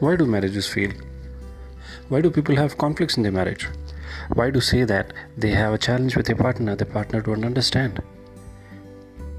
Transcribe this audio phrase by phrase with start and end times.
[0.00, 0.92] Why do marriages fail?
[2.08, 3.68] Why do people have conflicts in their marriage?
[4.32, 8.02] Why do say that they have a challenge with their partner, their partner don't understand?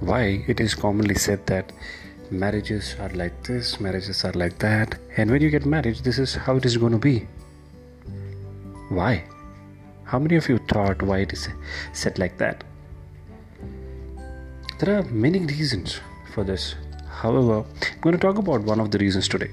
[0.00, 1.72] Why it is commonly said that
[2.30, 6.34] marriages are like this, marriages are like that, and when you get married, this is
[6.34, 7.28] how it is going to be.
[8.88, 9.24] Why?
[10.04, 11.50] How many of you thought why it is
[11.92, 12.64] said like that?
[14.78, 16.00] There are many reasons
[16.32, 16.76] for this.
[17.10, 17.62] However,
[17.92, 19.50] I'm going to talk about one of the reasons today.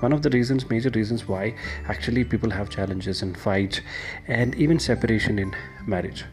[0.00, 1.54] One of the reasons, major reasons why
[1.88, 3.80] actually people have challenges and fights
[4.28, 5.54] and even separation in
[5.86, 6.24] marriage.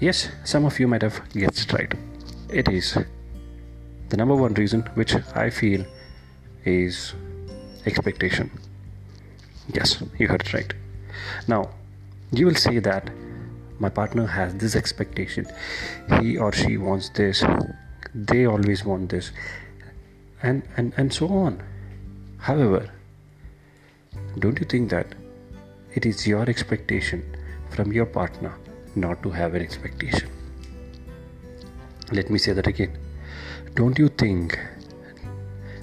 [0.00, 1.94] Yes, some of you might have guessed right.
[2.50, 2.98] It is
[4.08, 5.84] the number one reason which I feel
[6.64, 7.14] is
[7.86, 8.50] expectation.
[9.72, 10.74] Yes, you heard it right.
[11.46, 11.70] Now,
[12.32, 13.10] you will say that
[13.78, 15.46] my partner has this expectation,
[16.20, 17.44] he or she wants this,
[18.14, 19.30] they always want this,
[20.42, 21.62] and, and, and so on.
[22.46, 22.90] However,
[24.38, 25.14] don't you think that
[25.94, 27.22] it is your expectation
[27.70, 28.52] from your partner
[28.94, 30.28] not to have an expectation?
[32.12, 32.98] Let me say that again.
[33.74, 34.58] Don't you think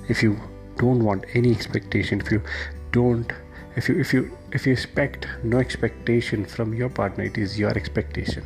[0.07, 0.37] if you
[0.77, 2.43] don't want any expectation, if you
[2.91, 3.33] don't
[3.75, 7.71] if you if you if you expect no expectation from your partner it is your
[7.81, 8.45] expectation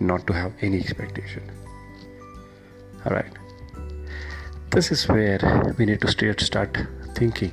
[0.00, 1.50] not to have any expectation
[3.06, 3.32] all right
[4.70, 6.76] this is where we need to start start
[7.14, 7.52] thinking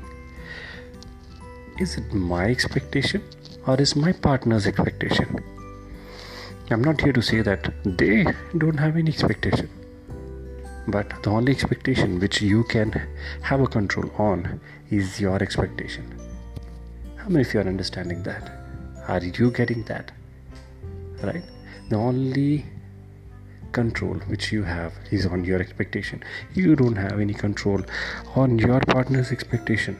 [1.79, 3.23] is it my expectation
[3.67, 5.39] or is my partner's expectation
[6.71, 8.25] i'm not here to say that they
[8.57, 9.69] don't have any expectation
[10.87, 12.91] but the only expectation which you can
[13.41, 16.15] have a control on is your expectation
[17.25, 18.51] how many of you are understanding that?
[19.07, 20.11] Are you getting that?
[21.23, 21.43] Right?
[21.89, 22.67] The only
[23.75, 26.23] control which you have is on your expectation.
[26.53, 27.81] You don't have any control
[28.35, 29.97] on your partner's expectation.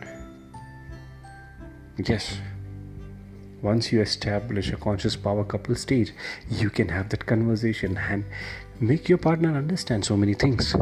[1.98, 2.38] Yes.
[3.62, 6.14] Once you establish a conscious power couple stage,
[6.50, 8.24] you can have that conversation and
[8.80, 10.76] make your partner understand so many things.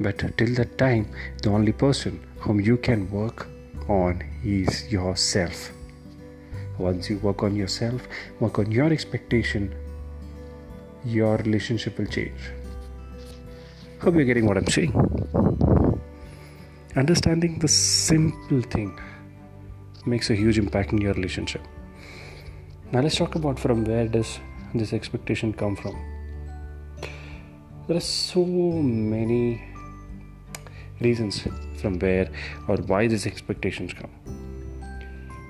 [0.00, 1.08] But till that time,
[1.42, 3.46] the only person whom you can work
[3.88, 5.70] on is yourself.
[6.78, 8.08] Once you work on yourself,
[8.40, 9.72] work on your expectation,
[11.04, 12.40] your relationship will change.
[14.00, 14.92] Hope you're getting what I'm saying.
[16.96, 18.98] Understanding the simple thing
[20.06, 21.62] makes a huge impact in your relationship.
[22.92, 24.38] Now let's talk about from where does
[24.74, 25.96] this expectation come from.
[27.86, 29.62] There are so many
[31.00, 32.30] reasons from where
[32.68, 34.10] or why these expectations come.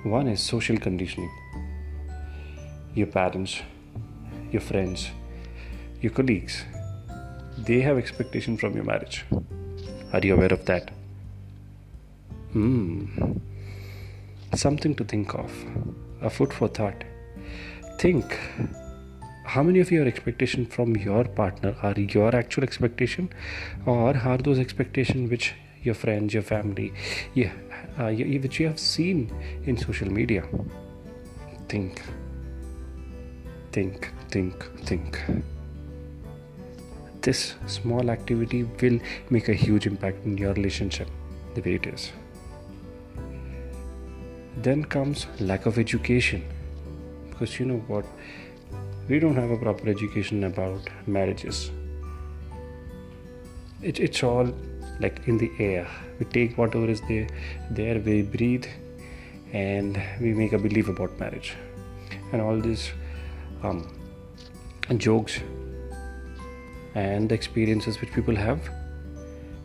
[0.04, 1.30] One is social conditioning.
[2.94, 3.60] Your parents,
[4.50, 5.10] your friends,
[6.04, 6.64] your colleagues,
[7.66, 9.24] they have expectation from your marriage.
[10.12, 10.90] Are you aware of that?
[12.52, 13.06] Hmm.
[14.54, 15.50] Something to think of.
[16.20, 17.04] A food for thought.
[17.98, 18.38] Think
[19.46, 23.28] how many of your expectation from your partner are your actual expectation
[23.86, 26.92] or are those expectations which your friends your family
[27.34, 27.52] yeah,
[27.98, 28.10] uh,
[28.44, 29.30] which you have seen
[29.64, 30.42] in social media
[31.68, 32.00] think
[33.72, 35.20] think think think
[37.24, 38.98] this small activity will
[39.30, 41.08] make a huge impact in your relationship
[41.54, 42.12] the way it is.
[44.58, 46.44] Then comes lack of education.
[47.30, 48.04] Because you know what?
[49.08, 51.70] We don't have a proper education about marriages.
[53.82, 54.54] It, it's all
[55.00, 55.86] like in the air.
[56.18, 57.26] We take whatever is there
[57.70, 58.66] there we breathe
[59.52, 61.54] and we make a belief about marriage.
[62.32, 62.90] And all these
[63.62, 63.82] um,
[64.96, 65.40] jokes
[66.94, 68.70] and the experiences which people have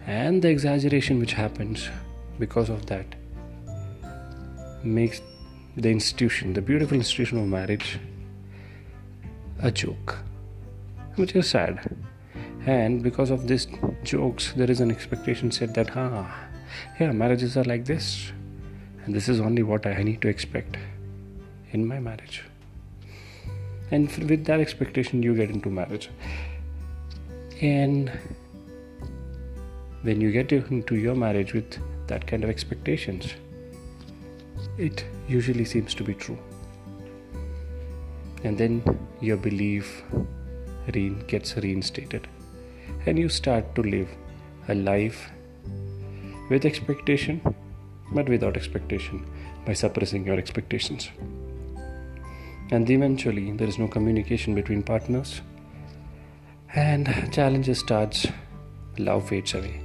[0.07, 1.89] and the exaggeration which happens
[2.39, 3.05] because of that
[4.83, 5.21] makes
[5.75, 7.99] the institution the beautiful institution of marriage
[9.61, 10.17] a joke,
[11.15, 11.97] which is sad.
[12.65, 13.67] And because of these
[14.03, 16.47] jokes, there is an expectation set that, ah,
[16.99, 18.31] yeah, marriages are like this,
[19.05, 20.77] and this is only what I need to expect
[21.71, 22.43] in my marriage.
[23.91, 26.09] And with that expectation, you get into marriage.
[27.61, 28.11] And
[30.03, 31.77] when you get into your marriage with
[32.07, 33.33] that kind of expectations,
[34.77, 36.37] it usually seems to be true.
[38.43, 38.81] And then
[39.19, 40.03] your belief
[41.27, 42.27] gets reinstated.
[43.05, 44.09] And you start to live
[44.67, 45.29] a life
[46.49, 47.41] with expectation
[48.11, 49.25] but without expectation
[49.65, 51.09] by suppressing your expectations.
[52.71, 55.41] And eventually there is no communication between partners
[56.75, 58.27] and challenges starts
[58.97, 59.81] love fades away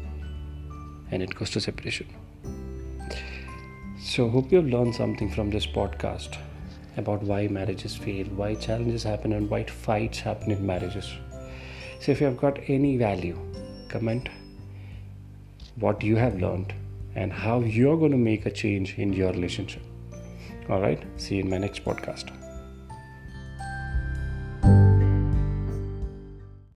[1.11, 2.07] and it goes to separation.
[3.99, 6.37] So, hope you have learned something from this podcast
[6.97, 11.11] about why marriages fail, why challenges happen, and why fights happen in marriages.
[12.01, 13.39] So, if you have got any value,
[13.89, 14.29] comment
[15.77, 16.73] what you have learned
[17.15, 19.83] and how you're going to make a change in your relationship.
[20.69, 22.44] All right, see you in my next podcast.